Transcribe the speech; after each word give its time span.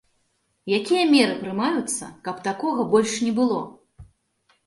Якія 0.77 1.01
меры 1.15 1.35
прымаюцца, 1.41 2.09
каб 2.27 2.41
такога 2.49 2.85
больш 2.93 3.13
не 3.27 3.31
было? 3.41 3.59